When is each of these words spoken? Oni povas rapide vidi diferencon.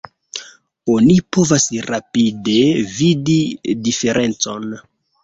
Oni 0.93 1.17
povas 1.35 1.67
rapide 1.89 2.55
vidi 2.95 3.37
diferencon. 3.89 4.67